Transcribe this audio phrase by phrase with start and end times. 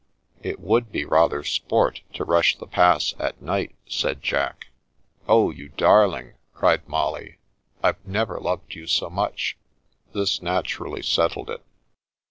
[0.51, 4.69] "It would be rather sport to rush the Pass at night," said Jack.
[5.27, 7.37] "Oh, you darling!" cried Molly,
[7.83, 9.57] "I've never loved you so much."
[10.13, 11.63] This naturally settled it.